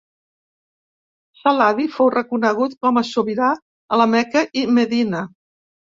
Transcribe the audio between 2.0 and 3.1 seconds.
reconegut com a